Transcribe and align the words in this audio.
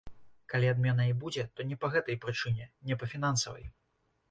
Калі 0.53 0.69
адмена 0.75 1.05
і 1.09 1.13
будзе, 1.25 1.43
то 1.59 1.67
не 1.73 1.77
па 1.85 1.91
гэтай 1.97 2.19
прычыне, 2.25 2.69
не 2.91 2.95
па 3.03 3.13
фінансавай. 3.15 3.65